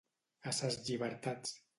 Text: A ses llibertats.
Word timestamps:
A 0.51 0.53
ses 0.59 0.77
llibertats. 0.87 1.53